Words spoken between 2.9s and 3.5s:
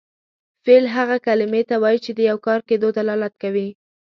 دلالت